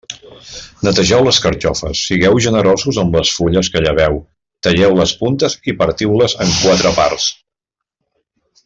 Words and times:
Netegeu 0.85 1.25
les 1.27 1.39
carxofes, 1.43 2.01
sigueu 2.07 2.39
generosos 2.45 2.99
amb 3.03 3.19
les 3.19 3.35
fulles 3.41 3.71
que 3.75 3.83
lleveu, 3.85 4.19
talleu 4.69 4.99
les 5.03 5.15
puntes 5.23 5.59
i 5.73 5.77
partiu-les 5.85 6.39
en 6.47 6.59
quatre 6.65 6.97
parts. 7.01 7.31